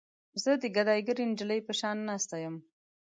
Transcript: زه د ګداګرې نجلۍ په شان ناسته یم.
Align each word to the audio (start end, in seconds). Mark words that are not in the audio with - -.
زه 0.43 0.51
د 0.61 0.63
ګداګرې 0.75 1.23
نجلۍ 1.31 1.59
په 1.67 1.73
شان 1.79 1.97
ناسته 2.09 2.35
یم. 2.43 2.55